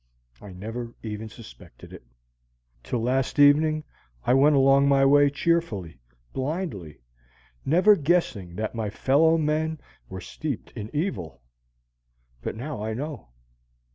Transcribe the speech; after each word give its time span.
I 0.41 0.51
never 0.51 0.95
even 1.03 1.29
suspected 1.29 1.93
it. 1.93 2.01
Till 2.81 3.03
last 3.03 3.37
evening 3.37 3.83
I 4.25 4.33
went 4.33 4.55
along 4.55 4.87
my 4.89 5.05
way 5.05 5.29
cheerfully, 5.29 5.99
blindly, 6.33 7.01
never 7.65 7.95
guessing 7.95 8.55
that 8.55 8.73
my 8.73 8.89
fellow 8.89 9.37
men 9.37 9.79
were 10.09 10.19
steeped 10.19 10.71
in 10.71 10.89
evil. 10.91 11.43
But 12.41 12.55
now 12.55 12.83
I 12.83 12.95
know. 12.95 13.27